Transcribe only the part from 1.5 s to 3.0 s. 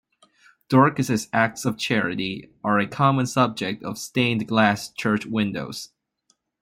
of charity are a